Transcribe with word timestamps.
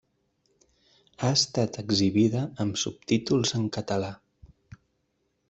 Ha 1.19 1.29
estat 1.35 1.77
exhibida 1.83 2.41
amb 2.65 2.81
subtítols 2.85 3.55
en 3.61 3.71
català. 3.79 4.11